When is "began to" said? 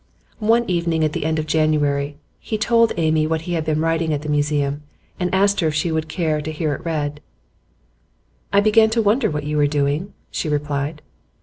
8.61-9.01